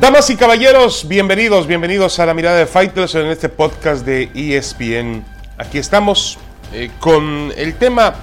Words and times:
Damas 0.00 0.28
y 0.28 0.36
caballeros, 0.36 1.08
bienvenidos, 1.08 1.66
bienvenidos 1.66 2.18
a 2.18 2.26
la 2.26 2.34
mirada 2.34 2.58
de 2.58 2.66
Fighters 2.66 3.14
en 3.14 3.28
este 3.28 3.48
podcast 3.48 4.04
de 4.04 4.30
ESPN. 4.34 5.24
Aquí 5.56 5.78
estamos 5.78 6.38
eh, 6.74 6.90
con 7.00 7.50
el 7.56 7.76
tema 7.76 8.14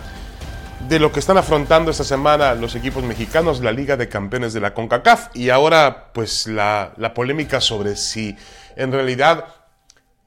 de 0.88 1.00
lo 1.00 1.12
que 1.12 1.20
están 1.20 1.38
afrontando 1.38 1.90
esta 1.90 2.04
semana 2.04 2.54
los 2.54 2.76
equipos 2.76 3.04
mexicanos, 3.04 3.60
la 3.62 3.72
Liga 3.72 3.98
de 3.98 4.08
Campeones 4.08 4.54
de 4.54 4.60
la 4.60 4.76
CONCACAF 4.76 5.36
y 5.36 5.50
ahora 5.50 6.12
pues 6.14 6.46
la, 6.46 6.94
polémica 7.16 7.60
sobre 7.60 7.96
si 7.96 8.36
en 8.76 8.92
realidad 8.92 9.48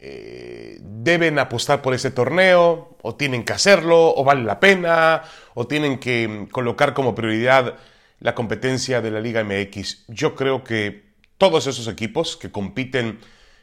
eh, 0.01 0.79
deben 0.81 1.39
apostar 1.39 1.81
por 1.81 1.95
ese 1.95 2.11
torneo 2.11 2.97
o 3.03 3.15
tienen 3.15 3.45
que 3.45 3.53
hacerlo 3.53 4.17
o 4.17 4.25
vale 4.25 4.43
la 4.43 4.59
pena 4.59 5.23
o 5.55 5.69
tienen 5.69 6.01
que 6.01 6.49
colocar 6.51 6.93
como 6.93 7.15
prioridad 7.15 7.75
la 8.19 8.35
competencia 8.35 9.01
de 9.01 9.13
la 9.13 9.21
Liga 9.21 9.45
MX. 9.45 10.07
Yo 10.09 10.35
creo 10.35 10.65
que 10.65 11.06
todos 11.39 11.67
esos 11.67 11.89
equipos 11.89 12.37
que 12.37 12.51
compiten, 12.51 13.19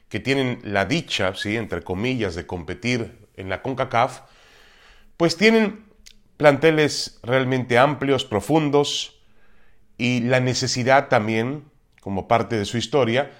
que 0.09 0.19
tienen 0.19 0.59
la 0.63 0.85
dicha, 0.85 1.33
¿sí? 1.35 1.57
entre 1.57 1.81
comillas, 1.81 2.35
de 2.35 2.45
competir 2.45 3.27
en 3.35 3.49
la 3.49 3.61
CONCACAF, 3.61 4.21
pues 5.17 5.37
tienen 5.37 5.85
planteles 6.37 7.19
realmente 7.23 7.77
amplios, 7.77 8.25
profundos 8.25 9.19
y 9.97 10.21
la 10.21 10.39
necesidad 10.39 11.07
también, 11.07 11.65
como 12.01 12.27
parte 12.27 12.57
de 12.57 12.65
su 12.65 12.77
historia, 12.77 13.31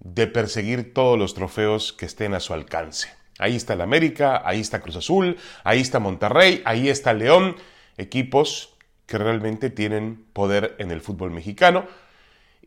de 0.00 0.26
perseguir 0.26 0.94
todos 0.94 1.18
los 1.18 1.34
trofeos 1.34 1.92
que 1.92 2.06
estén 2.06 2.34
a 2.34 2.40
su 2.40 2.52
alcance. 2.52 3.08
Ahí 3.38 3.56
está 3.56 3.74
el 3.74 3.80
América, 3.80 4.42
ahí 4.44 4.60
está 4.60 4.80
Cruz 4.80 4.96
Azul, 4.96 5.36
ahí 5.64 5.80
está 5.80 5.98
Monterrey, 5.98 6.62
ahí 6.64 6.88
está 6.88 7.12
León, 7.12 7.56
equipos 7.96 8.74
que 9.06 9.18
realmente 9.18 9.70
tienen 9.70 10.24
poder 10.32 10.76
en 10.78 10.90
el 10.90 11.00
fútbol 11.00 11.30
mexicano. 11.30 11.86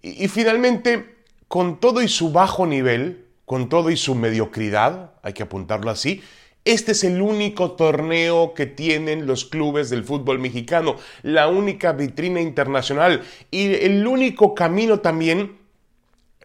Y, 0.01 0.25
y 0.25 0.27
finalmente, 0.27 1.14
con 1.47 1.79
todo 1.79 2.01
y 2.01 2.07
su 2.07 2.31
bajo 2.31 2.65
nivel, 2.65 3.25
con 3.45 3.69
todo 3.69 3.91
y 3.91 3.97
su 3.97 4.15
mediocridad, 4.15 5.11
hay 5.21 5.33
que 5.33 5.43
apuntarlo 5.43 5.91
así, 5.91 6.21
este 6.65 6.93
es 6.93 7.03
el 7.03 7.21
único 7.21 7.73
torneo 7.73 8.55
que 8.55 8.65
tienen 8.65 9.27
los 9.27 9.45
clubes 9.45 9.91
del 9.91 10.03
fútbol 10.03 10.39
mexicano, 10.39 10.95
la 11.21 11.47
única 11.47 11.93
vitrina 11.93 12.41
internacional 12.41 13.21
y 13.51 13.75
el 13.75 14.07
único 14.07 14.55
camino 14.55 14.99
también 14.99 15.59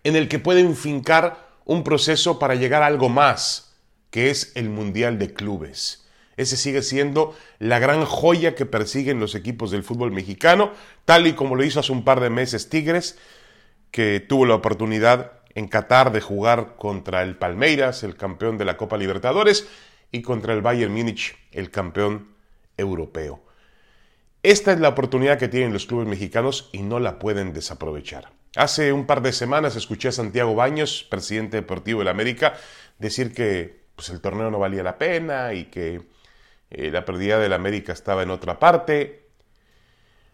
en 0.04 0.16
el 0.16 0.28
que 0.28 0.38
pueden 0.38 0.76
fincar 0.76 1.48
un 1.64 1.84
proceso 1.84 2.38
para 2.38 2.54
llegar 2.54 2.82
a 2.82 2.86
algo 2.86 3.08
más, 3.08 3.72
que 4.10 4.28
es 4.28 4.52
el 4.56 4.68
Mundial 4.68 5.18
de 5.18 5.32
Clubes. 5.32 6.06
Ese 6.36 6.58
sigue 6.58 6.82
siendo 6.82 7.34
la 7.58 7.78
gran 7.78 8.04
joya 8.04 8.54
que 8.54 8.66
persiguen 8.66 9.20
los 9.20 9.34
equipos 9.34 9.70
del 9.70 9.84
fútbol 9.84 10.10
mexicano, 10.10 10.72
tal 11.06 11.26
y 11.26 11.32
como 11.32 11.54
lo 11.54 11.64
hizo 11.64 11.80
hace 11.80 11.92
un 11.92 12.04
par 12.04 12.20
de 12.20 12.28
meses 12.28 12.68
Tigres, 12.68 13.18
que 13.90 14.20
tuvo 14.20 14.46
la 14.46 14.54
oportunidad 14.54 15.32
en 15.54 15.68
Qatar 15.68 16.12
de 16.12 16.20
jugar 16.20 16.76
contra 16.76 17.22
el 17.22 17.36
Palmeiras, 17.36 18.02
el 18.02 18.16
campeón 18.16 18.58
de 18.58 18.64
la 18.64 18.76
Copa 18.76 18.96
Libertadores, 18.96 19.68
y 20.12 20.22
contra 20.22 20.54
el 20.54 20.62
Bayern 20.62 20.92
Múnich, 20.92 21.36
el 21.52 21.70
campeón 21.70 22.34
europeo. 22.76 23.42
Esta 24.42 24.72
es 24.72 24.80
la 24.80 24.88
oportunidad 24.88 25.38
que 25.38 25.48
tienen 25.48 25.72
los 25.72 25.86
clubes 25.86 26.08
mexicanos 26.08 26.70
y 26.72 26.82
no 26.82 26.98
la 26.98 27.18
pueden 27.18 27.52
desaprovechar. 27.52 28.32
Hace 28.56 28.92
un 28.92 29.06
par 29.06 29.22
de 29.22 29.32
semanas 29.32 29.76
escuché 29.76 30.08
a 30.08 30.12
Santiago 30.12 30.54
Baños, 30.54 31.06
presidente 31.08 31.58
deportivo 31.58 32.02
la 32.02 32.10
América, 32.10 32.54
decir 32.98 33.32
que 33.34 33.84
pues, 33.94 34.08
el 34.08 34.20
torneo 34.20 34.50
no 34.50 34.58
valía 34.58 34.82
la 34.82 34.98
pena 34.98 35.52
y 35.52 35.66
que 35.66 36.02
eh, 36.70 36.90
la 36.90 37.04
pérdida 37.04 37.38
del 37.38 37.52
América 37.52 37.92
estaba 37.92 38.22
en 38.22 38.30
otra 38.30 38.58
parte. 38.58 39.28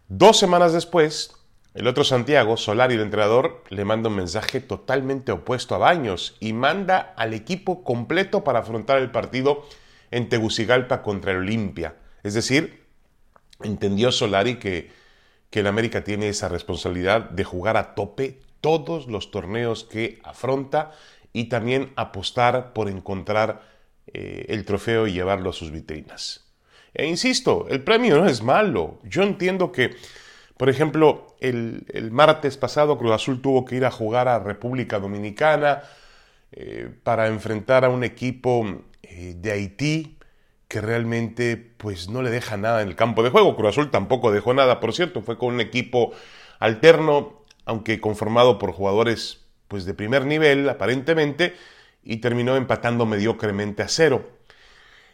Dos 0.07 0.39
semanas 0.39 0.73
después, 0.73 1.36
el 1.77 1.85
otro 1.85 2.03
Santiago, 2.03 2.57
Solari, 2.57 2.95
el 2.95 3.01
entrenador, 3.01 3.63
le 3.69 3.85
manda 3.85 4.09
un 4.09 4.15
mensaje 4.15 4.61
totalmente 4.61 5.31
opuesto 5.31 5.75
a 5.75 5.77
Baños 5.77 6.35
y 6.39 6.53
manda 6.53 7.13
al 7.15 7.35
equipo 7.35 7.83
completo 7.83 8.43
para 8.43 8.59
afrontar 8.59 8.97
el 8.97 9.11
partido 9.11 9.63
en 10.09 10.27
Tegucigalpa 10.27 11.03
contra 11.03 11.33
el 11.33 11.37
Olimpia. 11.37 11.93
Es 12.23 12.33
decir, 12.33 12.83
entendió 13.61 14.11
Solari 14.11 14.55
que, 14.55 14.89
que 15.51 15.59
el 15.59 15.67
América 15.67 16.03
tiene 16.03 16.29
esa 16.29 16.49
responsabilidad 16.49 17.29
de 17.29 17.43
jugar 17.43 17.77
a 17.77 17.93
tope 17.93 18.39
todos 18.59 19.05
los 19.05 19.29
torneos 19.29 19.83
que 19.83 20.19
afronta 20.23 20.93
y 21.31 21.43
también 21.45 21.93
apostar 21.95 22.73
por 22.73 22.89
encontrar 22.89 23.61
eh, 24.07 24.47
el 24.49 24.65
trofeo 24.65 25.05
y 25.05 25.13
llevarlo 25.13 25.51
a 25.51 25.53
sus 25.53 25.69
vitrinas. 25.69 26.47
E 26.95 27.05
insisto, 27.05 27.67
el 27.69 27.83
premio 27.83 28.17
no 28.17 28.27
es 28.27 28.41
malo. 28.41 28.97
Yo 29.03 29.21
entiendo 29.21 29.71
que 29.71 29.95
por 30.57 30.69
ejemplo, 30.69 31.35
el, 31.39 32.09
martes 32.11 32.57
pasado 32.57 32.97
Cruz 32.97 33.13
Azul 33.13 33.41
tuvo 33.41 33.63
que 33.63 33.75
ir 33.75 33.85
a 33.85 33.91
jugar 33.91 34.27
a 34.27 34.39
República 34.39 34.99
Dominicana 34.99 35.83
eh, 36.51 36.89
para 37.03 37.27
enfrentar 37.27 37.85
a 37.85 37.89
un 37.89 38.03
equipo 38.03 38.65
eh, 39.03 39.35
de 39.37 39.51
Haití 39.51 40.17
que 40.67 40.81
realmente 40.81 41.57
pues 41.77 42.09
no 42.09 42.21
le 42.21 42.29
deja 42.29 42.57
nada 42.57 42.81
en 42.81 42.89
el 42.89 42.95
campo 42.95 43.23
de 43.23 43.29
juego. 43.29 43.55
Cruz 43.55 43.69
Azul 43.69 43.91
tampoco 43.91 44.31
dejó 44.31 44.53
nada, 44.53 44.79
por 44.79 44.93
cierto, 44.93 45.21
fue 45.21 45.37
con 45.37 45.53
un 45.53 45.61
equipo 45.61 46.11
alterno, 46.59 47.43
aunque 47.65 48.01
conformado 48.01 48.57
por 48.57 48.71
jugadores 48.71 49.45
pues 49.67 49.85
de 49.85 49.93
primer 49.93 50.25
nivel 50.25 50.67
aparentemente, 50.69 51.55
y 52.03 52.17
terminó 52.17 52.55
empatando 52.55 53.05
mediocremente 53.05 53.83
a 53.83 53.87
cero. 53.87 54.36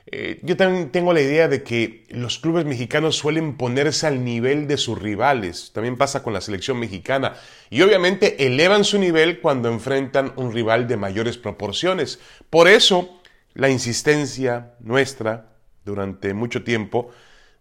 Eh, 0.06 0.40
yo 0.44 0.58
también 0.58 0.90
tengo 0.90 1.14
la 1.14 1.22
idea 1.22 1.48
de 1.48 1.64
que 1.64 2.04
los 2.10 2.38
clubes 2.38 2.66
mexicanos 2.66 3.16
suelen 3.16 3.56
ponerse 3.56 4.06
al 4.06 4.24
nivel 4.24 4.68
de 4.68 4.78
sus 4.78 5.02
rivales. 5.02 5.72
También 5.74 5.98
pasa 5.98 6.24
con 6.24 6.34
la 6.34 6.42
selección 6.42 6.80
mexicana. 6.80 7.36
Y 7.70 7.82
obviamente 7.82 8.46
elevan 8.46 8.84
su 8.84 9.00
nivel 9.00 9.40
cuando 9.40 9.70
enfrentan 9.70 10.34
un 10.36 10.54
rival 10.54 10.88
de 10.88 10.98
mayores 10.98 11.38
proporciones. 11.38 12.20
Por 12.50 12.68
eso, 12.68 13.22
la 13.54 13.70
insistencia 13.70 14.76
nuestra 14.80 15.54
durante 15.86 16.34
mucho 16.34 16.64
tiempo 16.64 17.10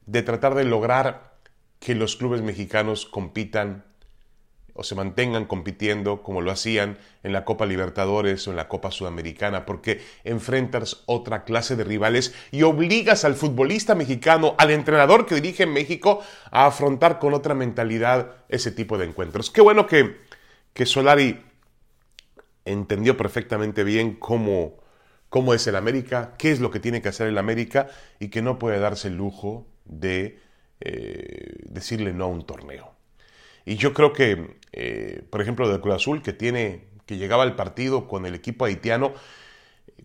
de 0.07 0.23
tratar 0.23 0.55
de 0.55 0.65
lograr 0.65 1.37
que 1.79 1.95
los 1.95 2.17
clubes 2.17 2.43
mexicanos 2.43 3.07
compitan 3.07 3.85
o 4.75 4.85
se 4.85 4.95
mantengan 4.95 5.45
compitiendo 5.45 6.23
como 6.23 6.41
lo 6.41 6.51
hacían 6.51 6.99
en 7.23 7.33
la 7.33 7.45
Copa 7.45 7.67
Libertadores 7.67 8.47
o 8.47 8.51
en 8.51 8.57
la 8.57 8.69
Copa 8.69 8.91
Sudamericana, 8.91 9.67
porque 9.67 10.01
enfrentas 10.25 11.03
otra 11.07 11.45
clase 11.45 11.77
de 11.77 11.85
rivales 11.85 12.35
y 12.51 12.63
obligas 12.63 13.25
al 13.25 13.35
futbolista 13.35 13.95
mexicano, 13.95 14.55
al 14.59 14.71
entrenador 14.71 15.27
que 15.27 15.35
dirige 15.35 15.65
en 15.65 15.73
México, 15.73 16.21
a 16.51 16.67
afrontar 16.67 17.19
con 17.19 17.35
otra 17.35 17.55
mentalidad 17.55 18.33
ese 18.49 18.71
tipo 18.71 18.99
de 18.99 19.07
encuentros. 19.07 19.51
Qué 19.51 19.61
bueno 19.61 19.87
que, 19.87 20.17
que 20.73 20.87
Solari 20.87 21.41
entendió 22.65 23.17
perfectamente 23.17 23.85
bien 23.85 24.15
cómo, 24.15 24.79
cómo 25.29 25.55
es 25.55 25.67
el 25.67 25.77
América, 25.77 26.35
qué 26.39 26.51
es 26.51 26.61
lo 26.61 26.71
que 26.71 26.81
tiene 26.81 27.03
que 27.03 27.09
hacer 27.09 27.27
el 27.27 27.39
América 27.39 27.89
y 28.21 28.29
que 28.29 28.43
no 28.43 28.59
puede 28.59 28.79
darse 28.79 29.09
el 29.09 29.17
lujo 29.17 29.67
de 29.85 30.39
eh, 30.81 31.57
decirle 31.65 32.13
no 32.13 32.25
a 32.25 32.29
un 32.29 32.47
torneo. 32.47 32.95
Y 33.65 33.77
yo 33.77 33.95
creo 33.95 34.13
que, 34.13 34.59
eh, 34.73 35.25
por 35.31 35.41
ejemplo, 35.41 35.69
de 35.69 35.81
Cruz 35.81 35.95
Azul, 35.95 36.23
que, 36.23 36.33
tiene, 36.33 36.87
que 37.07 37.17
llegaba 37.17 37.43
al 37.45 37.57
partido 37.57 38.09
con 38.09 38.27
el 38.27 38.35
equipo 38.35 38.65
haitiano, 38.65 39.13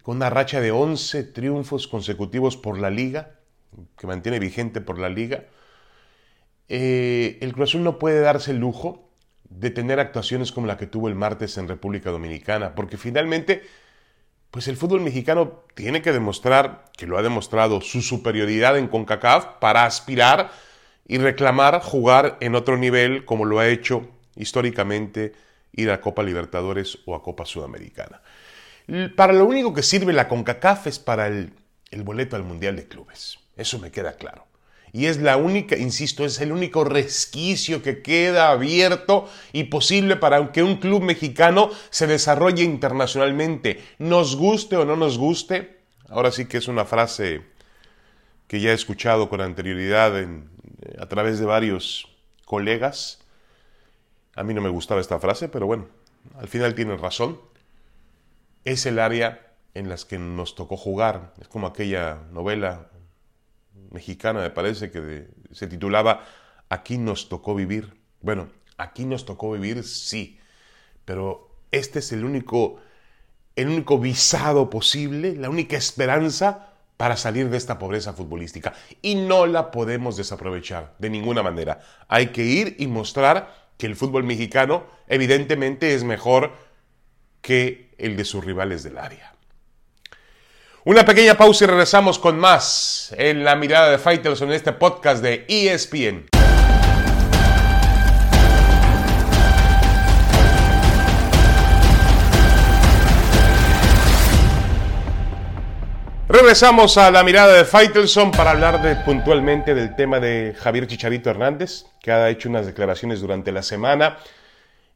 con 0.04 0.18
una 0.18 0.30
racha 0.30 0.62
de 0.62 0.72
11 0.72 1.24
triunfos 1.24 1.88
consecutivos 1.88 2.58
por 2.58 2.80
la 2.80 2.90
liga, 2.90 3.36
que 3.98 4.08
mantiene 4.08 4.40
vigente 4.40 4.82
por 4.82 5.00
la 5.00 5.10
liga, 5.10 5.46
eh, 6.70 7.38
el 7.42 7.54
Cruz 7.54 7.70
Azul 7.70 7.84
no 7.84 7.98
puede 8.00 8.20
darse 8.20 8.52
el 8.52 8.58
lujo 8.58 9.10
de 9.50 9.70
tener 9.70 10.00
actuaciones 10.00 10.52
como 10.52 10.68
la 10.68 10.78
que 10.78 10.88
tuvo 10.88 11.08
el 11.08 11.16
martes 11.16 11.58
en 11.58 11.68
República 11.68 12.12
Dominicana, 12.12 12.76
porque 12.76 12.98
finalmente, 12.98 13.64
pues 14.52 14.68
el 14.68 14.78
fútbol 14.78 15.02
mexicano 15.02 15.64
tiene 15.74 16.02
que 16.02 16.12
demostrar, 16.12 16.86
que 16.98 17.08
lo 17.08 17.18
ha 17.18 17.22
demostrado, 17.22 17.82
su 17.82 18.02
superioridad 18.02 18.78
en 18.78 18.88
CONCACAF 18.88 19.60
para 19.60 19.86
aspirar 19.86 20.52
y 21.08 21.18
reclamar 21.18 21.82
jugar 21.82 22.38
en 22.42 22.56
otro 22.56 22.78
nivel 22.78 23.26
como 23.26 23.46
lo 23.46 23.60
ha 23.60 23.68
hecho 23.68 24.08
históricamente 24.36 25.34
ir 25.72 25.90
a 25.92 26.02
Copa 26.02 26.24
Libertadores 26.24 27.00
o 27.06 27.16
a 27.16 27.24
Copa 27.24 27.46
Sudamericana. 27.46 28.22
Para 29.16 29.34
lo 29.34 29.46
único 29.46 29.74
que 29.74 29.84
sirve 29.84 30.14
la 30.14 30.28
CONCACAF 30.28 30.88
es 30.88 31.00
para 31.00 31.28
el, 31.28 31.54
el 31.92 32.04
boleto 32.04 32.36
al 32.36 32.44
Mundial 32.44 32.76
de 32.76 32.88
Clubes. 32.88 33.40
Eso 33.56 33.80
me 33.80 33.92
queda 33.92 34.14
claro. 34.14 34.46
Y 34.94 35.06
es 35.06 35.18
la 35.18 35.38
única, 35.38 35.78
insisto, 35.78 36.26
es 36.26 36.40
el 36.40 36.52
único 36.52 36.84
resquicio 36.84 37.84
que 37.84 38.02
queda 38.02 38.50
abierto 38.50 39.30
y 39.52 39.66
posible 39.66 40.16
para 40.16 40.52
que 40.52 40.64
un 40.64 40.78
club 40.78 41.04
mexicano 41.04 41.70
se 41.90 42.08
desarrolle 42.08 42.64
internacionalmente. 42.64 43.84
Nos 44.00 44.36
guste 44.36 44.78
o 44.78 44.86
no 44.86 44.96
nos 44.96 45.18
guste, 45.18 45.78
ahora 46.10 46.32
sí 46.32 46.46
que 46.46 46.58
es 46.58 46.68
una 46.68 46.86
frase 46.86 47.42
que 48.48 48.60
ya 48.60 48.72
he 48.72 48.74
escuchado 48.74 49.30
con 49.30 49.42
anterioridad 49.42 50.20
en, 50.20 50.50
a 51.00 51.08
través 51.08 51.40
de 51.40 51.46
varios 51.46 52.10
colegas. 52.46 53.20
A 54.36 54.44
mí 54.44 54.54
no 54.54 54.62
me 54.62 54.70
gustaba 54.70 55.02
esta 55.02 55.20
frase, 55.20 55.50
pero 55.50 55.66
bueno, 55.66 55.88
al 56.38 56.48
final 56.48 56.76
tienen 56.76 57.00
razón. 57.00 57.40
Es 58.64 58.86
el 58.86 59.00
área 59.00 59.54
en 59.74 59.90
las 59.90 60.06
que 60.06 60.18
nos 60.18 60.56
tocó 60.56 60.78
jugar. 60.78 61.34
Es 61.42 61.48
como 61.48 61.68
aquella 61.68 62.20
novela 62.32 62.90
mexicana, 63.92 64.42
me 64.42 64.50
parece, 64.50 64.92
que 64.92 65.28
se 65.52 65.68
titulaba 65.68 66.26
Aquí 66.70 66.98
nos 66.98 67.30
tocó 67.30 67.56
vivir. 67.56 67.94
Bueno, 68.22 68.50
aquí 68.78 69.06
nos 69.06 69.26
tocó 69.26 69.52
vivir, 69.52 69.84
sí, 69.84 70.40
pero 71.06 71.50
este 71.72 72.00
es 72.00 72.12
el 72.12 72.26
único, 72.26 72.80
el 73.56 73.70
único 73.70 74.00
visado 74.00 74.70
posible, 74.70 75.36
la 75.36 75.50
única 75.50 75.78
esperanza 75.78 76.67
para 76.98 77.16
salir 77.16 77.50
de 77.50 77.58
esta 77.58 77.80
pobreza 77.80 78.14
futbolística. 78.14 78.74
Y 79.02 79.16
no 79.16 79.46
la 79.46 79.72
podemos 79.72 80.18
desaprovechar 80.18 80.96
de 80.98 81.10
ninguna 81.10 81.44
manera. 81.44 81.80
Hay 82.08 82.28
que 82.28 82.44
ir 82.44 82.76
y 82.80 82.88
mostrar 82.88 83.68
que 83.78 83.86
el 83.86 83.96
fútbol 83.96 84.24
mexicano 84.24 84.86
evidentemente 85.08 85.94
es 85.94 86.04
mejor 86.04 86.52
que 87.42 87.94
el 87.98 88.18
de 88.18 88.26
sus 88.26 88.44
rivales 88.44 88.84
del 88.84 88.98
área. 88.98 89.34
Una 90.84 91.06
pequeña 91.06 91.38
pausa 91.38 91.66
y 91.66 91.68
regresamos 91.68 92.18
con 92.18 92.40
más 92.40 93.14
en 93.18 93.44
la 93.44 93.56
mirada 93.56 93.92
de 93.92 93.98
Fighters 93.98 94.42
en 94.42 94.52
este 94.52 94.72
podcast 94.72 95.22
de 95.22 95.46
ESPN. 95.48 96.37
Regresamos 106.40 107.00
a 107.00 107.10
la 107.10 107.24
mirada 107.24 107.52
de 107.52 107.66
Faitelson 107.66 108.30
para 108.30 108.52
hablar 108.52 109.04
puntualmente 109.04 109.74
del 109.74 109.96
tema 109.96 110.20
de 110.20 110.56
Javier 110.56 110.86
Chicharito 110.86 111.32
Hernández, 111.32 111.86
que 112.00 112.12
ha 112.12 112.30
hecho 112.30 112.48
unas 112.48 112.68
declaraciones 112.68 113.22
durante 113.22 113.52
la 113.52 113.64
semana. 113.64 114.20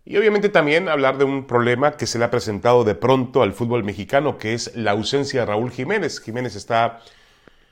Y 0.06 0.18
obviamente 0.18 0.50
también 0.50 0.88
hablar 0.88 1.18
de 1.18 1.24
un 1.24 1.48
problema 1.48 1.98
que 1.98 2.06
se 2.06 2.20
le 2.20 2.26
ha 2.26 2.30
presentado 2.30 2.84
de 2.84 2.94
pronto 2.94 3.42
al 3.42 3.54
fútbol 3.54 3.84
mexicano, 3.84 4.38
que 4.38 4.54
es 4.54 4.76
la 4.76 4.92
ausencia 4.92 5.40
de 5.40 5.46
Raúl 5.48 5.72
Jiménez. 5.72 6.20
Jiménez 6.20 6.56
está 6.56 7.00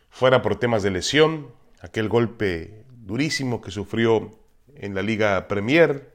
fuera 0.09 0.41
por 0.41 0.55
temas 0.55 0.81
de 0.81 0.89
lesión, 0.89 1.51
aquel 1.79 2.09
golpe 2.09 2.85
durísimo 2.89 3.61
que 3.61 3.69
sufrió 3.69 4.31
en 4.77 4.95
la 4.95 5.03
Liga 5.03 5.47
Premier 5.47 6.11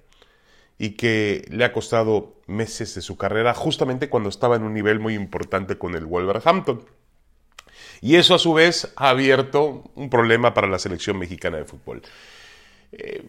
y 0.76 0.96
que 0.96 1.46
le 1.50 1.64
ha 1.64 1.72
costado 1.72 2.34
meses 2.48 2.96
de 2.96 3.00
su 3.00 3.16
carrera 3.16 3.54
justamente 3.54 4.08
cuando 4.08 4.28
estaba 4.28 4.56
en 4.56 4.64
un 4.64 4.74
nivel 4.74 4.98
muy 4.98 5.14
importante 5.14 5.78
con 5.78 5.94
el 5.94 6.04
Wolverhampton. 6.04 6.84
Y 8.00 8.16
eso 8.16 8.34
a 8.34 8.38
su 8.38 8.52
vez 8.52 8.92
ha 8.96 9.10
abierto 9.10 9.90
un 9.94 10.10
problema 10.10 10.54
para 10.54 10.68
la 10.68 10.78
selección 10.78 11.18
mexicana 11.18 11.58
de 11.58 11.64
fútbol. 11.64 12.02
Eh, 12.92 13.24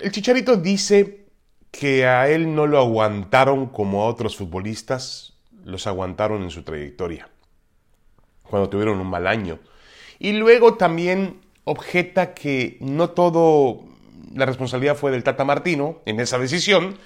el 0.00 0.12
Chicharito 0.12 0.56
dice 0.56 1.26
que 1.70 2.06
a 2.06 2.28
él 2.28 2.54
no 2.54 2.66
lo 2.66 2.78
aguantaron 2.78 3.66
como 3.66 4.02
a 4.02 4.06
otros 4.06 4.36
futbolistas, 4.36 5.34
los 5.64 5.86
aguantaron 5.86 6.42
en 6.42 6.50
su 6.50 6.62
trayectoria, 6.62 7.28
cuando 8.42 8.68
tuvieron 8.68 9.00
un 9.00 9.08
mal 9.08 9.26
año. 9.26 9.58
Y 10.18 10.32
luego 10.32 10.74
también 10.74 11.40
objeta 11.64 12.34
que 12.34 12.76
no 12.80 13.10
todo 13.10 13.84
la 14.34 14.46
responsabilidad 14.46 14.96
fue 14.96 15.10
del 15.10 15.24
Tata 15.24 15.44
Martino 15.44 16.02
en 16.06 16.20
esa 16.20 16.38
decisión, 16.38 16.98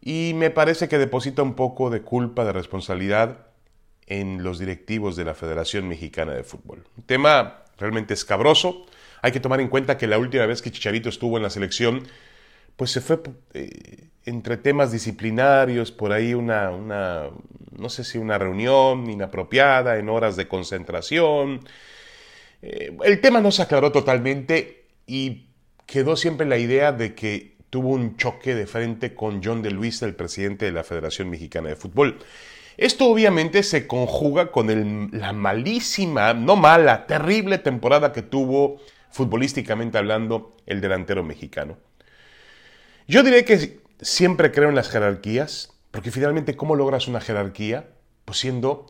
y 0.00 0.32
me 0.34 0.50
parece 0.50 0.88
que 0.88 0.98
deposita 0.98 1.42
un 1.42 1.54
poco 1.54 1.90
de 1.90 2.02
culpa, 2.02 2.44
de 2.44 2.52
responsabilidad 2.52 3.47
en 4.08 4.42
los 4.42 4.58
directivos 4.58 5.16
de 5.16 5.24
la 5.24 5.34
Federación 5.34 5.86
Mexicana 5.86 6.32
de 6.34 6.42
Fútbol. 6.42 6.84
Un 6.96 7.04
tema 7.04 7.64
realmente 7.78 8.14
escabroso. 8.14 8.86
Hay 9.22 9.32
que 9.32 9.40
tomar 9.40 9.60
en 9.60 9.68
cuenta 9.68 9.96
que 9.96 10.06
la 10.06 10.18
última 10.18 10.46
vez 10.46 10.62
que 10.62 10.70
Chicharito 10.70 11.08
estuvo 11.08 11.36
en 11.36 11.42
la 11.42 11.50
selección, 11.50 12.06
pues 12.76 12.90
se 12.90 13.00
fue 13.00 13.20
eh, 13.54 14.08
entre 14.24 14.56
temas 14.56 14.92
disciplinarios, 14.92 15.92
por 15.92 16.12
ahí 16.12 16.34
una, 16.34 16.70
una, 16.70 17.24
no 17.76 17.88
sé 17.88 18.04
si 18.04 18.18
una 18.18 18.38
reunión 18.38 19.08
inapropiada, 19.10 19.98
en 19.98 20.08
horas 20.08 20.36
de 20.36 20.48
concentración. 20.48 21.60
Eh, 22.62 22.96
el 23.04 23.20
tema 23.20 23.40
no 23.40 23.50
se 23.50 23.62
aclaró 23.62 23.92
totalmente 23.92 24.86
y 25.06 25.46
quedó 25.86 26.16
siempre 26.16 26.46
la 26.46 26.58
idea 26.58 26.92
de 26.92 27.14
que 27.14 27.56
tuvo 27.70 27.90
un 27.90 28.16
choque 28.16 28.54
de 28.54 28.66
frente 28.66 29.14
con 29.14 29.42
John 29.42 29.62
de 29.62 29.70
Luisa, 29.70 30.06
el 30.06 30.14
presidente 30.14 30.66
de 30.66 30.72
la 30.72 30.84
Federación 30.84 31.28
Mexicana 31.30 31.68
de 31.68 31.76
Fútbol. 31.76 32.18
Esto 32.78 33.06
obviamente 33.06 33.64
se 33.64 33.88
conjuga 33.88 34.52
con 34.52 35.10
la 35.12 35.32
malísima, 35.32 36.32
no 36.32 36.54
mala, 36.54 37.08
terrible 37.08 37.58
temporada 37.58 38.12
que 38.12 38.22
tuvo 38.22 38.76
futbolísticamente 39.10 39.98
hablando 39.98 40.54
el 40.64 40.80
delantero 40.80 41.24
mexicano. 41.24 41.76
Yo 43.08 43.24
diré 43.24 43.44
que 43.44 43.80
siempre 44.00 44.52
creo 44.52 44.68
en 44.68 44.76
las 44.76 44.90
jerarquías, 44.90 45.72
porque 45.90 46.12
finalmente 46.12 46.54
¿cómo 46.54 46.76
logras 46.76 47.08
una 47.08 47.20
jerarquía? 47.20 47.88
Pues 48.24 48.38
siendo 48.38 48.86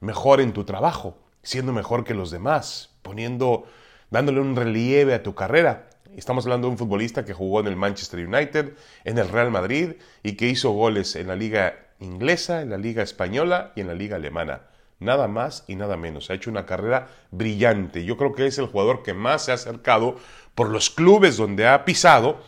mejor 0.00 0.42
en 0.42 0.52
tu 0.52 0.64
trabajo, 0.64 1.16
siendo 1.42 1.72
mejor 1.72 2.04
que 2.04 2.12
los 2.12 2.30
demás, 2.30 2.90
poniendo, 3.00 3.64
dándole 4.10 4.40
un 4.40 4.56
relieve 4.56 5.14
a 5.14 5.22
tu 5.22 5.34
carrera. 5.34 5.88
Estamos 6.14 6.44
hablando 6.44 6.66
de 6.66 6.72
un 6.72 6.78
futbolista 6.78 7.24
que 7.24 7.32
jugó 7.32 7.60
en 7.60 7.66
el 7.66 7.76
Manchester 7.76 8.28
United, 8.28 8.74
en 9.04 9.16
el 9.16 9.30
Real 9.30 9.50
Madrid 9.50 9.92
y 10.22 10.32
que 10.32 10.48
hizo 10.48 10.72
goles 10.72 11.16
en 11.16 11.28
la 11.28 11.36
Liga 11.36 11.86
inglesa, 12.02 12.62
en 12.62 12.70
la 12.70 12.78
liga 12.78 13.02
española 13.02 13.72
y 13.76 13.80
en 13.80 13.88
la 13.88 13.94
liga 13.94 14.16
alemana. 14.16 14.62
Nada 14.98 15.28
más 15.28 15.64
y 15.66 15.76
nada 15.76 15.96
menos. 15.96 16.30
Ha 16.30 16.34
hecho 16.34 16.50
una 16.50 16.66
carrera 16.66 17.08
brillante. 17.30 18.04
Yo 18.04 18.16
creo 18.16 18.34
que 18.34 18.46
es 18.46 18.58
el 18.58 18.66
jugador 18.66 19.02
que 19.02 19.14
más 19.14 19.44
se 19.44 19.50
ha 19.50 19.54
acercado 19.54 20.16
por 20.54 20.68
los 20.68 20.90
clubes 20.90 21.36
donde 21.36 21.66
ha 21.66 21.84
pisado, 21.84 22.40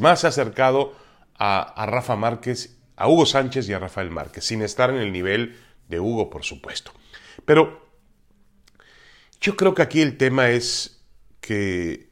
más 0.00 0.20
se 0.20 0.26
ha 0.26 0.30
acercado 0.30 0.94
a, 1.38 1.60
a 1.60 1.86
Rafa 1.86 2.16
Márquez, 2.16 2.78
a 2.96 3.08
Hugo 3.08 3.26
Sánchez 3.26 3.68
y 3.68 3.72
a 3.72 3.78
Rafael 3.78 4.10
Márquez, 4.10 4.44
sin 4.44 4.62
estar 4.62 4.90
en 4.90 4.96
el 4.96 5.12
nivel 5.12 5.58
de 5.88 6.00
Hugo, 6.00 6.30
por 6.30 6.44
supuesto. 6.44 6.92
Pero 7.44 7.86
yo 9.40 9.56
creo 9.56 9.74
que 9.74 9.82
aquí 9.82 10.00
el 10.00 10.16
tema 10.16 10.50
es 10.50 11.04
que 11.40 12.10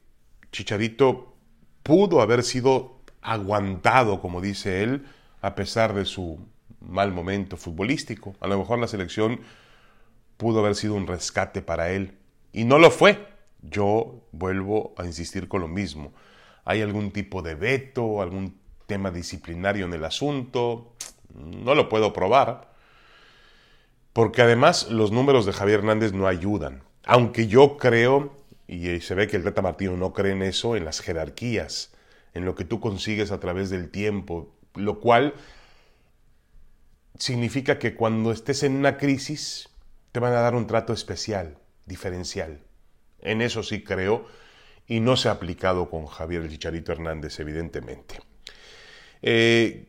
Chicharito 0.52 1.34
pudo 1.82 2.20
haber 2.20 2.42
sido 2.42 3.00
aguantado, 3.22 4.20
como 4.20 4.40
dice 4.40 4.82
él, 4.82 5.06
a 5.40 5.54
pesar 5.54 5.94
de 5.94 6.04
su 6.04 6.38
mal 6.88 7.12
momento 7.12 7.56
futbolístico. 7.56 8.34
A 8.40 8.46
lo 8.46 8.58
mejor 8.58 8.78
la 8.78 8.88
selección 8.88 9.40
pudo 10.36 10.60
haber 10.60 10.74
sido 10.74 10.94
un 10.94 11.06
rescate 11.06 11.62
para 11.62 11.90
él. 11.90 12.18
Y 12.52 12.64
no 12.64 12.78
lo 12.78 12.90
fue. 12.90 13.26
Yo 13.62 14.26
vuelvo 14.32 14.94
a 14.96 15.06
insistir 15.06 15.48
con 15.48 15.60
lo 15.60 15.68
mismo. 15.68 16.12
¿Hay 16.64 16.82
algún 16.82 17.10
tipo 17.10 17.42
de 17.42 17.54
veto, 17.54 18.22
algún 18.22 18.58
tema 18.86 19.10
disciplinario 19.10 19.86
en 19.86 19.94
el 19.94 20.04
asunto? 20.04 20.94
No 21.34 21.74
lo 21.74 21.88
puedo 21.88 22.12
probar. 22.12 22.72
Porque 24.12 24.42
además 24.42 24.90
los 24.90 25.10
números 25.10 25.46
de 25.46 25.52
Javier 25.52 25.80
Hernández 25.80 26.12
no 26.12 26.26
ayudan. 26.26 26.82
Aunque 27.04 27.48
yo 27.48 27.76
creo, 27.76 28.32
y 28.66 29.00
se 29.00 29.14
ve 29.14 29.26
que 29.26 29.36
el 29.36 29.44
Tata 29.44 29.62
Martino 29.62 29.96
no 29.96 30.12
cree 30.12 30.32
en 30.32 30.42
eso, 30.42 30.76
en 30.76 30.84
las 30.84 31.00
jerarquías, 31.00 31.92
en 32.32 32.44
lo 32.44 32.54
que 32.54 32.64
tú 32.64 32.80
consigues 32.80 33.30
a 33.30 33.40
través 33.40 33.70
del 33.70 33.90
tiempo, 33.90 34.54
lo 34.74 35.00
cual 35.00 35.34
significa 37.18 37.78
que 37.78 37.94
cuando 37.94 38.32
estés 38.32 38.62
en 38.62 38.76
una 38.76 38.96
crisis 38.96 39.68
te 40.12 40.20
van 40.20 40.32
a 40.32 40.40
dar 40.40 40.54
un 40.54 40.66
trato 40.66 40.92
especial, 40.92 41.58
diferencial. 41.86 42.60
En 43.20 43.42
eso 43.42 43.62
sí 43.62 43.82
creo 43.82 44.26
y 44.86 45.00
no 45.00 45.16
se 45.16 45.28
ha 45.28 45.32
aplicado 45.32 45.88
con 45.90 46.06
Javier 46.06 46.42
el 46.42 46.50
Chicharito 46.50 46.92
Hernández, 46.92 47.40
evidentemente. 47.40 48.20
Eh, 49.22 49.88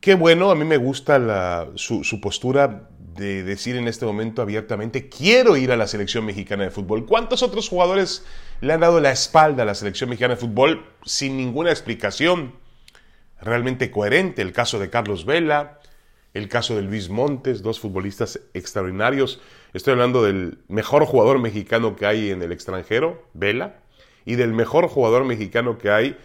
qué 0.00 0.14
bueno, 0.14 0.50
a 0.50 0.54
mí 0.54 0.64
me 0.64 0.76
gusta 0.76 1.68
su, 1.76 2.02
su, 2.02 2.20
postura 2.20 2.88
de 2.98 3.42
decir 3.42 3.76
en 3.76 3.88
este 3.88 4.06
momento 4.06 4.42
abiertamente, 4.42 5.08
quiero 5.08 5.56
ir 5.56 5.70
a 5.70 5.76
la 5.76 5.86
selección 5.86 6.24
mexicana 6.24 6.64
de 6.64 6.70
fútbol. 6.70 7.06
¿Cuántos 7.06 7.42
otros 7.42 7.68
jugadores 7.68 8.24
le 8.60 8.72
han 8.72 8.80
dado 8.80 9.00
la 9.00 9.12
espalda 9.12 9.62
a 9.62 9.66
la 9.66 9.74
selección 9.74 10.10
mexicana 10.10 10.34
de 10.34 10.40
fútbol 10.40 10.86
sin 11.04 11.36
ninguna 11.36 11.70
explicación 11.70 12.56
realmente 13.40 13.90
coherente? 13.90 14.42
El 14.42 14.52
caso 14.52 14.78
de 14.78 14.90
Carlos 14.90 15.24
Vela, 15.24 15.78
el 16.34 16.48
caso 16.48 16.76
de 16.76 16.82
Luis 16.82 17.08
Montes, 17.08 17.62
dos 17.62 17.80
futbolistas 17.80 18.40
extraordinarios. 18.54 19.40
Estoy 19.72 19.92
hablando 19.92 20.22
del 20.22 20.58
mejor 20.68 21.04
jugador 21.04 21.38
mexicano 21.38 21.96
que 21.96 22.06
hay 22.06 22.30
en 22.30 22.42
el 22.42 22.52
extranjero, 22.52 23.22
Vela, 23.34 23.80
y 24.24 24.36
del 24.36 24.52
mejor 24.52 24.88
jugador 24.88 25.24
mexicano 25.24 25.78
que 25.78 25.90
hay 25.90 26.18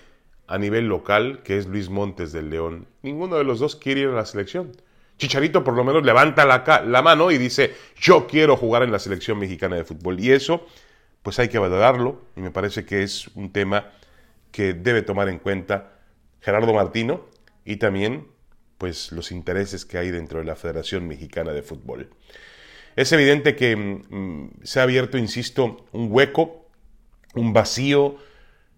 a 0.48 0.57
nivel 0.57 0.88
local, 0.88 1.41
que 1.43 1.57
es 1.57 1.67
Luis 1.67 1.89
Montes 1.89 2.31
del 2.31 2.50
León. 2.50 2.88
Ninguno 3.01 3.38
de 3.38 3.43
los 3.43 3.60
dos 3.60 3.75
quiere 3.75 4.01
ir 4.01 4.07
a 4.10 4.13
la 4.13 4.25
selección. 4.25 4.72
Chicharito 5.17 5.63
por 5.63 5.75
lo 5.75 5.83
menos 5.83 6.03
levanta 6.03 6.45
la, 6.45 7.01
mano 7.01 7.31
y 7.31 7.38
dice, 7.38 7.74
yo 7.95 8.27
quiero 8.27 8.57
jugar 8.57 8.83
en 8.83 8.91
la 8.91 9.00
selección 9.00 9.39
mexicana 9.39 9.77
de 9.77 9.86
fútbol. 9.86 10.19
Y 10.19 10.31
eso, 10.31 10.65
pues 11.22 11.39
hay 11.39 11.48
que 11.48 11.60
valorarlo, 11.60 12.22
y 12.36 12.41
me 12.41 12.51
parece 12.51 12.86
que 12.86 13.03
es 13.03 13.27
un 13.36 13.51
tema 13.51 13.91
que 14.51 14.74
debe 14.74 15.01
tomar 15.01 15.29
en 15.29 15.39
cuenta 15.39 15.93
Gerardo 16.41 16.74
Martino 16.74 17.25
y 17.65 17.77
también 17.77 18.27
pues 18.77 19.12
los 19.12 19.32
intereses 19.32 19.86
que 19.86 19.98
hay 19.98 20.12
dentro 20.12 20.39
de 20.39 20.46
la 20.46 20.56
Federación 20.56 21.08
Mexicana 21.08 21.51
de 21.51 21.63
Fútbol. 21.63 22.10
Es 22.96 23.12
evidente 23.12 23.56
que 23.56 23.75
mm, 23.75 24.63
se 24.63 24.80
ha 24.80 24.84
abierto, 24.84 25.18
insisto, 25.18 25.86
un 25.92 26.08
hueco, 26.12 26.68
un 27.34 27.53
vacío, 27.53 28.18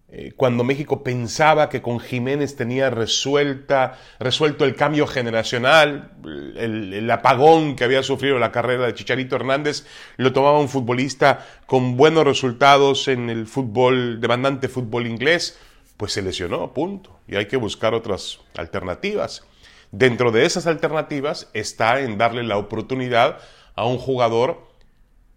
eh, 0.08 0.32
cuando 0.36 0.62
México 0.62 1.02
pensaba 1.02 1.68
que 1.68 1.82
con 1.82 1.98
Jiménez 1.98 2.54
tenía 2.54 2.90
resuelta, 2.90 3.98
resuelto 4.20 4.64
el 4.64 4.76
cambio 4.76 5.04
generacional, 5.08 6.12
el, 6.24 6.94
el, 6.94 7.10
apagón 7.10 7.74
que 7.74 7.82
había 7.82 8.04
sufrido 8.04 8.38
la 8.38 8.52
carrera 8.52 8.86
de 8.86 8.94
Chicharito 8.94 9.34
Hernández, 9.34 9.84
lo 10.16 10.32
tomaba 10.32 10.60
un 10.60 10.68
futbolista 10.68 11.44
con 11.66 11.96
buenos 11.96 12.24
resultados 12.24 13.08
en 13.08 13.30
el 13.30 13.48
fútbol, 13.48 14.20
demandante 14.20 14.68
fútbol 14.68 15.08
inglés, 15.08 15.58
pues 15.96 16.12
se 16.12 16.22
lesionó, 16.22 16.72
punto. 16.72 17.18
Y 17.26 17.34
hay 17.34 17.46
que 17.46 17.56
buscar 17.56 17.92
otras 17.92 18.38
alternativas. 18.56 19.44
Dentro 19.92 20.32
de 20.32 20.44
esas 20.44 20.66
alternativas 20.66 21.48
está 21.52 22.00
en 22.00 22.18
darle 22.18 22.42
la 22.42 22.58
oportunidad 22.58 23.38
a 23.74 23.86
un 23.86 23.98
jugador 23.98 24.66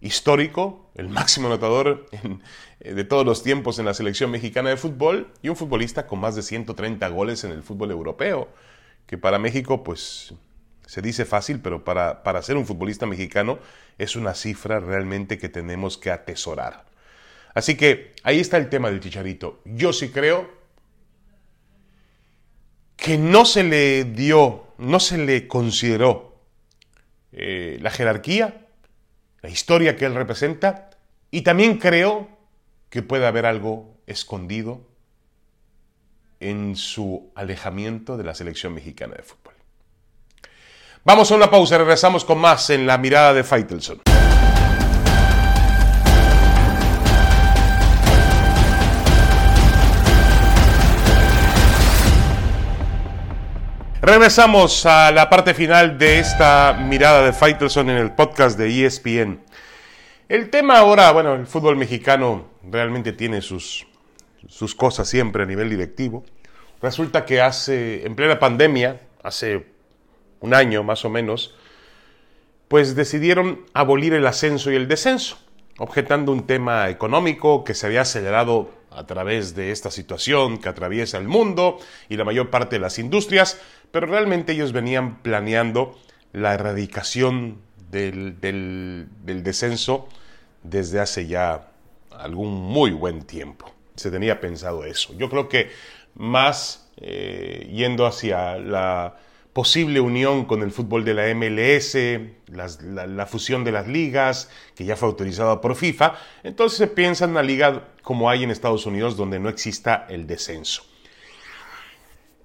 histórico, 0.01 0.89
el 0.95 1.09
máximo 1.09 1.47
anotador 1.47 2.05
eh, 2.79 2.93
de 2.93 3.03
todos 3.03 3.25
los 3.25 3.43
tiempos 3.43 3.79
en 3.79 3.85
la 3.85 3.93
selección 3.93 4.31
mexicana 4.31 4.69
de 4.69 4.77
fútbol 4.77 5.31
y 5.41 5.49
un 5.49 5.55
futbolista 5.55 6.07
con 6.07 6.19
más 6.19 6.35
de 6.35 6.41
130 6.41 7.07
goles 7.09 7.43
en 7.43 7.51
el 7.51 7.63
fútbol 7.63 7.91
europeo, 7.91 8.49
que 9.05 9.17
para 9.17 9.39
México 9.39 9.83
pues 9.83 10.33
se 10.85 11.01
dice 11.01 11.25
fácil, 11.25 11.59
pero 11.59 11.83
para, 11.83 12.23
para 12.23 12.41
ser 12.41 12.57
un 12.57 12.65
futbolista 12.65 13.05
mexicano 13.05 13.59
es 13.97 14.15
una 14.15 14.33
cifra 14.33 14.79
realmente 14.79 15.37
que 15.37 15.49
tenemos 15.49 15.97
que 15.97 16.11
atesorar. 16.11 16.85
Así 17.53 17.75
que 17.75 18.13
ahí 18.23 18.39
está 18.39 18.57
el 18.57 18.69
tema 18.69 18.89
del 18.89 18.99
chicharito. 18.99 19.59
Yo 19.65 19.91
sí 19.91 20.09
creo 20.09 20.58
que 23.01 23.17
no 23.17 23.45
se 23.45 23.63
le 23.63 24.03
dio, 24.03 24.67
no 24.77 24.99
se 24.99 25.17
le 25.17 25.47
consideró 25.47 26.37
eh, 27.31 27.77
la 27.81 27.91
jerarquía, 27.91 28.65
la 29.41 29.49
historia 29.49 29.95
que 29.95 30.05
él 30.05 30.15
representa, 30.15 30.89
y 31.31 31.41
también 31.41 31.77
creo 31.77 32.27
que 32.89 33.01
puede 33.01 33.25
haber 33.25 33.45
algo 33.45 33.97
escondido 34.07 34.81
en 36.39 36.75
su 36.75 37.31
alejamiento 37.35 38.17
de 38.17 38.23
la 38.23 38.33
selección 38.33 38.73
mexicana 38.73 39.15
de 39.15 39.23
fútbol. 39.23 39.53
Vamos 41.03 41.31
a 41.31 41.35
una 41.35 41.49
pausa, 41.49 41.77
regresamos 41.77 42.25
con 42.25 42.39
más 42.39 42.69
en 42.69 42.85
la 42.85 42.97
mirada 42.97 43.33
de 43.33 43.43
Faitelson. 43.43 44.01
Regresamos 54.09 54.87
a 54.87 55.11
la 55.11 55.29
parte 55.29 55.53
final 55.53 55.99
de 55.99 56.17
esta 56.17 56.73
mirada 56.73 57.23
de 57.23 57.31
Faitelson 57.31 57.91
en 57.91 57.97
el 57.97 58.11
podcast 58.13 58.57
de 58.57 58.83
ESPN. 58.83 59.39
El 60.27 60.49
tema 60.49 60.79
ahora, 60.79 61.11
bueno, 61.11 61.35
el 61.35 61.45
fútbol 61.45 61.75
mexicano 61.75 62.47
realmente 62.63 63.13
tiene 63.13 63.43
sus, 63.43 63.85
sus 64.47 64.73
cosas 64.73 65.07
siempre 65.07 65.43
a 65.43 65.45
nivel 65.45 65.69
directivo. 65.69 66.23
Resulta 66.81 67.23
que 67.23 67.39
hace, 67.39 68.03
en 68.03 68.15
plena 68.15 68.39
pandemia, 68.39 68.99
hace 69.21 69.67
un 70.39 70.55
año 70.55 70.81
más 70.81 71.05
o 71.05 71.11
menos, 71.11 71.53
pues 72.67 72.95
decidieron 72.95 73.63
abolir 73.75 74.15
el 74.15 74.25
ascenso 74.25 74.71
y 74.71 74.75
el 74.75 74.87
descenso, 74.87 75.37
objetando 75.77 76.31
un 76.31 76.47
tema 76.47 76.89
económico 76.89 77.63
que 77.63 77.75
se 77.75 77.85
había 77.85 78.01
acelerado 78.01 78.71
a 78.91 79.05
través 79.05 79.55
de 79.55 79.71
esta 79.71 79.91
situación 79.91 80.57
que 80.57 80.69
atraviesa 80.69 81.17
el 81.17 81.27
mundo 81.27 81.79
y 82.09 82.17
la 82.17 82.25
mayor 82.25 82.49
parte 82.49 82.77
de 82.77 82.79
las 82.81 82.99
industrias, 82.99 83.59
pero 83.91 84.07
realmente 84.07 84.53
ellos 84.53 84.71
venían 84.71 85.21
planeando 85.21 85.97
la 86.33 86.53
erradicación 86.53 87.61
del, 87.89 88.37
descenso 89.21 90.07
desde 90.63 90.99
hace 90.99 91.27
ya 91.27 91.69
algún 92.11 92.53
muy 92.53 92.91
buen 92.91 93.23
tiempo. 93.23 93.71
Se 93.95 94.11
tenía 94.11 94.39
pensado 94.39 94.83
eso. 94.85 95.13
Yo 95.17 95.29
creo 95.29 95.49
que 95.49 95.71
más 96.15 96.89
eh, 96.97 97.69
yendo 97.73 98.05
hacia 98.05 98.57
la 98.57 99.17
posible 99.59 99.99
unión 99.99 100.45
con 100.45 100.63
el 100.63 100.71
fútbol 100.71 101.03
de 101.03 101.13
la 101.13 101.35
MLS, 101.35 101.97
la, 102.47 103.25
fusión 103.25 103.65
de 103.65 103.73
las 103.73 103.89
ligas, 103.89 104.49
que 104.73 104.85
ya 104.85 104.95
fue 104.95 105.09
autorizada 105.09 105.59
por 105.59 105.75
FIFA, 105.75 106.15
entonces 106.43 106.77
se 106.77 106.87
piensa 106.87 107.25
en 107.25 107.31
una 107.31 107.43
liga 107.43 107.89
como 108.01 108.29
hay 108.29 108.43
en 108.43 108.51
Estados 108.51 108.85
Unidos 108.85 109.17
donde 109.17 109.37
no 109.37 109.49
exista 109.49 110.05
el 110.07 110.25
descenso. 110.27 110.83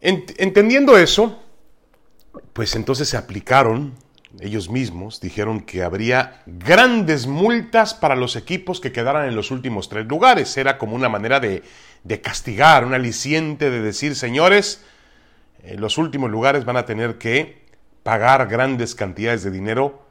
Entendiendo 0.01 0.99
eso, 0.99 1.41
pues 2.53 2.75
entonces 2.75 3.09
se 3.09 3.17
aplicaron 3.17 3.95
ellos 4.41 4.69
mismos, 4.69 5.21
dijeron 5.21 5.61
que 5.61 5.85
habría 5.85 6.43
grandes 6.47 7.29
multas 7.29 7.95
para 7.95 8.17
los 8.17 8.35
equipos 8.35 8.81
que 8.81 8.91
quedaran 8.91 9.29
en 9.29 9.37
los 9.37 9.53
últimos 9.53 9.89
tres 9.89 10.05
lugares. 10.07 10.57
Era 10.57 10.79
como 10.79 10.97
una 10.97 11.09
manera 11.09 11.39
de, 11.39 11.63
castigar, 12.21 12.85
un 12.85 12.93
aliciente 12.93 13.71
de 13.71 13.81
decir, 13.81 14.17
señores, 14.17 14.83
en 15.65 15.81
los 15.81 15.99
últimos 15.99 16.31
lugares 16.31 16.65
van 16.65 16.77
a 16.77 16.85
tener 16.85 17.19
que 17.19 17.65
pagar 18.03 18.47
grandes 18.49 18.95
cantidades 18.95 19.43
de 19.43 19.51
dinero 19.51 20.07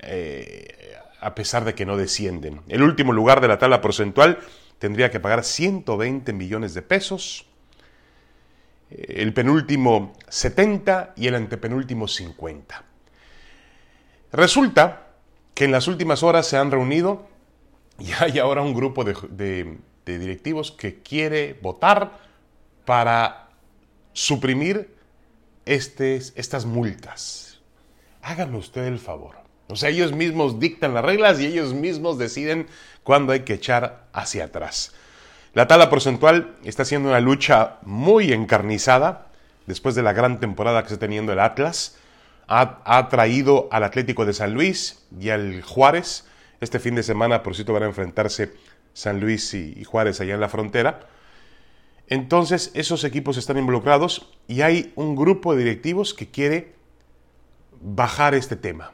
eh, 0.00 0.94
a 1.20 1.34
pesar 1.34 1.64
de 1.64 1.74
que 1.74 1.86
no 1.86 1.96
descienden. 1.96 2.60
El 2.68 2.82
último 2.82 3.12
lugar 3.12 3.40
de 3.40 3.48
la 3.48 3.58
tabla 3.58 3.80
porcentual 3.80 4.38
tendría 4.78 5.10
que 5.10 5.20
pagar 5.20 5.44
120 5.44 6.32
millones 6.32 6.74
de 6.74 6.82
pesos 6.82 7.48
el 8.90 9.34
penúltimo 9.34 10.14
70 10.28 11.14
y 11.16 11.26
el 11.26 11.34
antepenúltimo 11.34 12.08
50. 12.08 12.84
Resulta 14.32 15.08
que 15.54 15.64
en 15.64 15.72
las 15.72 15.88
últimas 15.88 16.22
horas 16.22 16.46
se 16.46 16.56
han 16.56 16.70
reunido 16.70 17.26
y 17.98 18.12
hay 18.12 18.38
ahora 18.38 18.62
un 18.62 18.74
grupo 18.74 19.04
de, 19.04 19.78
directivos 20.04 20.72
que 20.72 21.02
quiere 21.02 21.58
votar 21.60 22.18
para 22.86 23.47
suprimir 24.18 24.90
estas 25.64 26.66
multas. 26.66 27.60
Háganme 28.20 28.58
usted 28.58 28.84
el 28.84 28.98
favor. 28.98 29.36
O 29.68 29.76
sea, 29.76 29.90
ellos 29.90 30.12
mismos 30.12 30.58
dictan 30.58 30.92
las 30.92 31.04
reglas 31.04 31.38
y 31.38 31.46
ellos 31.46 31.72
mismos 31.72 32.18
deciden 32.18 32.66
cuándo 33.04 33.32
hay 33.32 33.40
que 33.40 33.54
echar 33.54 34.08
hacia 34.12 34.46
atrás. 34.46 34.92
La 35.54 35.68
tabla 35.68 35.88
porcentual 35.88 36.56
está 36.64 36.84
siendo 36.84 37.10
una 37.10 37.20
lucha 37.20 37.76
muy 37.82 38.32
encarnizada 38.32 39.28
después 39.66 39.94
de 39.94 40.02
la 40.02 40.12
gran 40.12 40.40
temporada 40.40 40.82
que 40.82 40.88
está 40.88 40.98
teniendo 40.98 41.32
el 41.32 41.38
Atlas. 41.38 41.96
Ha, 42.48 43.08
traído 43.10 43.68
al 43.70 43.84
Atlético 43.84 44.24
de 44.24 44.32
San 44.32 44.52
Luis 44.52 45.04
y 45.20 45.28
al 45.28 45.62
Juárez. 45.62 46.26
Este 46.60 46.80
fin 46.80 46.96
de 46.96 47.04
semana, 47.04 47.44
por 47.44 47.54
cierto, 47.54 47.72
van 47.72 47.84
a 47.84 47.86
enfrentarse 47.86 48.52
San 48.94 49.20
Luis 49.20 49.54
y, 49.54 49.84
Juárez 49.84 50.20
allá 50.20 50.34
en 50.34 50.40
la 50.40 50.48
frontera. 50.48 51.06
Entonces, 52.08 52.70
esos 52.74 53.04
equipos 53.04 53.36
están 53.36 53.58
involucrados 53.58 54.32
y 54.46 54.62
hay 54.62 54.92
un 54.96 55.14
grupo 55.14 55.54
de 55.54 55.64
directivos 55.64 56.14
que 56.14 56.30
quiere 56.30 56.74
bajar 57.80 58.34
este 58.34 58.56
tema, 58.56 58.92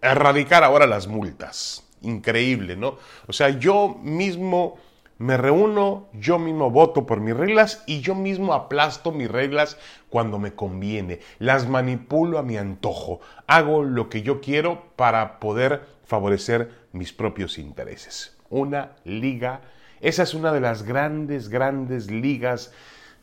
erradicar 0.00 0.64
ahora 0.64 0.86
las 0.86 1.06
multas. 1.06 1.84
Increíble, 2.00 2.76
¿no? 2.76 2.96
O 3.26 3.32
sea, 3.32 3.50
yo 3.50 3.98
mismo 4.02 4.78
me 5.18 5.36
reúno, 5.36 6.06
yo 6.12 6.38
mismo 6.38 6.70
voto 6.70 7.04
por 7.04 7.20
mis 7.20 7.36
reglas 7.36 7.82
y 7.86 8.00
yo 8.00 8.14
mismo 8.14 8.54
aplasto 8.54 9.10
mis 9.10 9.28
reglas 9.28 9.76
cuando 10.10 10.38
me 10.38 10.54
conviene. 10.54 11.18
Las 11.40 11.68
manipulo 11.68 12.38
a 12.38 12.44
mi 12.44 12.56
antojo. 12.56 13.20
Hago 13.48 13.82
lo 13.82 14.08
que 14.08 14.22
yo 14.22 14.40
quiero 14.40 14.92
para 14.94 15.40
poder 15.40 15.82
favorecer 16.04 16.70
mis 16.92 17.12
propios 17.12 17.58
intereses. 17.58 18.36
Una 18.48 18.92
liga, 19.04 19.60
esa 20.00 20.22
es 20.22 20.34
una 20.34 20.52
de 20.52 20.60
las 20.60 20.82
grandes, 20.82 21.48
grandes 21.48 22.10
ligas 22.10 22.72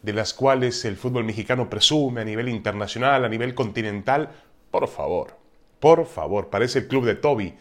de 0.01 0.13
las 0.13 0.34
cuales 0.34 0.86
el 0.86 0.98
fútbol 0.98 1.24
mexicano 1.24 1.70
presume 1.70 2.22
a 2.22 2.25
nivel 2.25 2.50
internacional, 2.50 3.25
a 3.25 3.29
nivel 3.29 3.55
continental. 3.55 4.29
Por 4.72 4.88
favor, 4.88 5.38
por 5.79 6.05
favor, 6.05 6.50
parece 6.50 6.79
el 6.79 6.88
club 6.88 7.05
de 7.05 7.15
Toby 7.15 7.55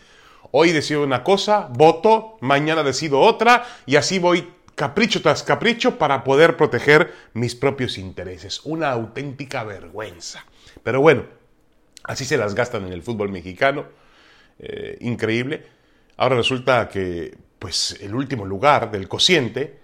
Hoy 0.57 0.71
decido 0.71 1.03
una 1.03 1.25
cosa, 1.25 1.69
voto, 1.73 2.37
mañana 2.41 2.85
decido 2.85 3.19
otra 3.19 3.67
y 3.87 3.97
así 3.97 4.21
voy 4.21 4.53
capricho 4.77 5.21
tras 5.21 5.43
capricho 5.43 5.99
para 5.99 6.23
poder 6.23 6.57
proteger 6.57 7.13
mis 7.33 7.57
propios 7.57 7.99
intereses. 7.99 8.61
Una 8.65 8.93
auténtica 8.93 9.65
vergüenza. 9.65 10.45
Pero 10.85 11.01
bueno, 11.01 11.25
así 12.05 12.25
se 12.25 12.37
las 12.37 12.55
gastan 12.55 12.87
en 12.87 12.93
el 12.93 13.03
fútbol 13.03 13.31
mexicano. 13.31 13.87
Eh, 14.61 14.97
increíble. 15.01 15.67
Ahora 16.17 16.37
resulta 16.37 16.89
que 16.89 17.37
pues 17.65 17.97
el 18.03 18.15
último 18.15 18.45
lugar 18.45 18.91
del 18.91 19.09
cociente 19.09 19.79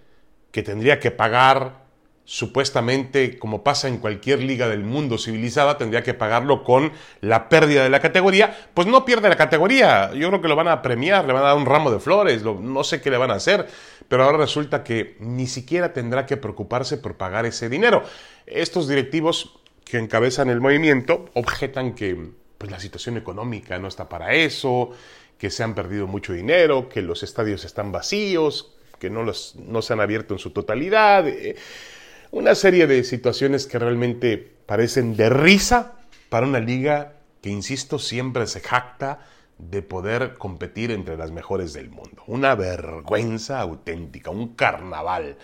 que 0.53 0.63
tendría 0.63 1.01
que 1.01 1.11
pagar 1.11 1.87
supuestamente, 2.27 3.39
como 3.39 3.65
pasa 3.65 3.89
en 3.89 3.97
cualquier 3.97 4.43
liga 4.43 4.69
del 4.69 4.85
mundo 4.85 5.17
civilizada, 5.17 5.79
tendría 5.79 6.03
que 6.03 6.13
pagarlo 6.13 6.63
con 6.63 6.93
la 7.23 7.49
pérdida 7.49 7.83
de 7.83 7.89
la 7.89 8.01
categoría, 8.01 8.69
pues 8.75 8.87
no 8.87 9.07
pierde 9.07 9.31
la 9.31 9.37
categoría. 9.37 10.13
Yo 10.13 10.29
creo 10.29 10.43
que 10.43 10.49
lo 10.49 10.57
van 10.57 10.69
a 10.69 10.83
premiar, 10.83 11.25
le 11.25 11.33
van 11.33 11.43
a 11.43 11.47
dar 11.47 11.57
un 11.57 11.65
ramo 11.65 11.91
de 11.91 12.01
flores, 12.01 12.43
no 12.43 12.85
sé 12.85 13.01
qué 13.01 13.11
le 13.11 13.17
van 13.17 13.31
a 13.31 13.37
hacer, 13.37 13.67
pero 14.09 14.25
ahora 14.25 14.37
resulta 14.37 14.85
que 14.85 15.17
ni 15.19 15.47
siquiera 15.47 15.95
tendrá 15.95 16.27
que 16.27 16.37
preocuparse 16.37 16.99
por 16.99 17.17
pagar 17.17 17.47
ese 17.47 17.71
dinero. 17.71 18.03
Estos 18.45 18.89
directivos 18.89 19.59
que 19.87 19.97
encabezan 19.97 20.51
el 20.51 20.61
movimiento 20.61 21.31
objetan 21.33 21.95
que 21.95 22.29
pues, 22.59 22.71
la 22.71 22.79
situación 22.79 23.17
económica 23.17 23.79
no 23.79 23.89
está 23.89 24.07
para 24.07 24.35
eso, 24.35 24.91
que 25.41 25.51
se 25.51 25.63
han 25.63 25.75
perdido 25.75 26.07
mucho 26.07 26.35
dinero, 26.35 26.91
que 26.91 27.01
los 27.01 27.23
estadios 27.23 27.65
están 27.65 27.93
vacíos, 27.93 28.75
que 28.99 29.09
no, 29.09 29.23
los, 29.23 29.57
no 29.57 29.81
se 29.81 29.95
han 29.95 30.01
abierto 30.01 30.35
en 30.35 30.39
su 30.39 30.51
totalidad. 30.51 31.27
Eh, 31.27 31.57
una 32.31 32.55
serie 32.55 32.87
de 32.87 33.03
situaciones 33.05 33.67
que 33.67 33.79
realmente 33.79 34.37
parecen 34.67 35.17
de 35.17 35.31
risa 35.31 35.95
para 36.29 36.47
una 36.47 36.61
liga 36.61 37.15
que, 37.41 37.49
insisto, 37.49 37.99
siempre 37.99 38.47
se 38.47 38.61
jacta 38.61 39.27
de 39.57 39.81
poder 39.81 40.35
competir 40.35 40.91
entre 40.91 41.17
las 41.17 41.31
mejores 41.31 41.73
del 41.73 41.89
mundo. 41.89 42.23
Una 42.27 42.55
vergüenza 42.55 43.61
auténtica, 43.61 44.31
un 44.31 44.55
carnaval. 44.55 45.39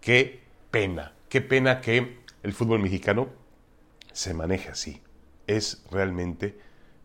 Qué 0.00 0.40
pena, 0.70 1.12
qué 1.28 1.42
pena 1.42 1.82
que 1.82 2.16
el 2.42 2.54
fútbol 2.54 2.80
mexicano 2.80 3.28
se 4.10 4.32
maneje 4.32 4.70
así. 4.70 5.02
es 5.46 5.84
realmente 5.90 6.58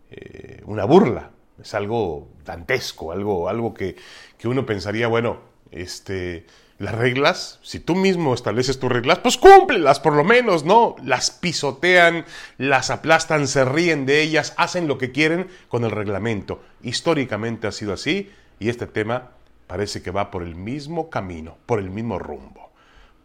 eh, 0.09 0.61
una 0.65 0.85
burla, 0.85 1.31
es 1.61 1.73
algo 1.73 2.27
dantesco, 2.45 3.11
algo, 3.11 3.49
algo 3.49 3.73
que, 3.73 3.95
que 4.37 4.47
uno 4.47 4.65
pensaría, 4.65 5.07
bueno, 5.07 5.39
este, 5.71 6.45
las 6.79 6.95
reglas, 6.95 7.59
si 7.61 7.79
tú 7.81 7.93
mismo 7.93 8.33
estableces 8.33 8.79
tus 8.79 8.89
reglas, 8.89 9.19
pues 9.19 9.37
cúmplelas 9.37 9.99
por 9.99 10.13
lo 10.13 10.23
menos, 10.23 10.63
¿no? 10.63 10.95
Las 11.03 11.29
pisotean, 11.29 12.25
las 12.57 12.89
aplastan, 12.89 13.47
se 13.47 13.65
ríen 13.65 14.05
de 14.05 14.21
ellas, 14.21 14.53
hacen 14.57 14.87
lo 14.87 14.97
que 14.97 15.11
quieren 15.11 15.47
con 15.67 15.83
el 15.83 15.91
reglamento. 15.91 16.61
Históricamente 16.81 17.67
ha 17.67 17.73
sido 17.73 17.93
así 17.93 18.31
y 18.59 18.69
este 18.69 18.87
tema 18.87 19.31
parece 19.67 20.01
que 20.01 20.11
va 20.11 20.31
por 20.31 20.41
el 20.41 20.55
mismo 20.55 21.09
camino, 21.09 21.57
por 21.65 21.79
el 21.79 21.89
mismo 21.89 22.17
rumbo. 22.17 22.71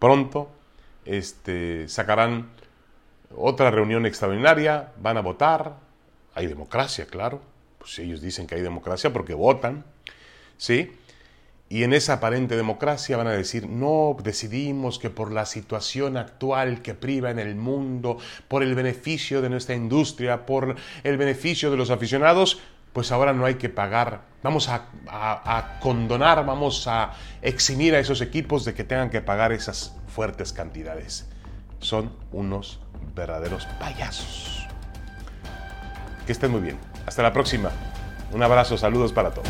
Pronto 0.00 0.50
este, 1.04 1.88
sacarán 1.88 2.50
otra 3.36 3.70
reunión 3.70 4.04
extraordinaria, 4.04 4.92
van 5.00 5.16
a 5.16 5.22
votar, 5.22 5.76
hay 6.34 6.48
democracia, 6.48 7.06
claro, 7.06 7.40
pues 7.84 7.98
ellos 7.98 8.22
dicen 8.22 8.46
que 8.46 8.54
hay 8.54 8.62
democracia 8.62 9.12
porque 9.12 9.34
votan, 9.34 9.84
¿sí? 10.56 10.92
Y 11.68 11.82
en 11.82 11.92
esa 11.92 12.14
aparente 12.14 12.56
democracia 12.56 13.18
van 13.18 13.26
a 13.26 13.32
decir, 13.32 13.68
no, 13.68 14.16
decidimos 14.22 14.98
que 14.98 15.10
por 15.10 15.30
la 15.30 15.44
situación 15.44 16.16
actual 16.16 16.80
que 16.80 16.94
priva 16.94 17.30
en 17.30 17.38
el 17.38 17.56
mundo, 17.56 18.16
por 18.48 18.62
el 18.62 18.74
beneficio 18.74 19.42
de 19.42 19.50
nuestra 19.50 19.74
industria, 19.74 20.46
por 20.46 20.76
el 21.02 21.16
beneficio 21.18 21.70
de 21.70 21.76
los 21.76 21.90
aficionados, 21.90 22.58
pues 22.94 23.12
ahora 23.12 23.34
no 23.34 23.44
hay 23.44 23.56
que 23.56 23.68
pagar, 23.68 24.22
vamos 24.42 24.70
a, 24.70 25.78
condonar, 25.82 26.46
vamos 26.46 26.88
a 26.88 27.12
eximir 27.42 27.94
a 27.94 27.98
esos 27.98 28.22
equipos 28.22 28.64
de 28.64 28.72
que 28.72 28.84
tengan 28.84 29.10
que 29.10 29.20
pagar 29.20 29.52
esas 29.52 29.94
fuertes 30.06 30.54
cantidades. 30.54 31.28
Son 31.80 32.16
unos 32.32 32.80
verdaderos 33.14 33.66
payasos. 33.78 34.66
Que 36.24 36.32
estén 36.32 36.50
muy 36.50 36.62
bien. 36.62 36.93
Hasta 37.06 37.22
la 37.22 37.32
próxima. 37.32 37.70
Un 38.32 38.42
abrazo, 38.42 38.76
saludos 38.76 39.12
para 39.12 39.30
todos. 39.30 39.48